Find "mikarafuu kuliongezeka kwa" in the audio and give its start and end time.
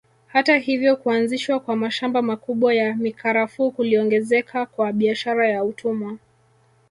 2.95-4.93